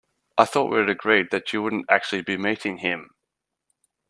I 0.35 0.45
thought 0.45 0.71
we'd 0.71 0.89
agreed 0.89 1.27
that 1.29 1.53
you 1.53 1.61
wouldn't 1.61 1.85
actually 1.87 2.23
be 2.23 2.35
meeting 2.35 2.79
him? 2.79 3.13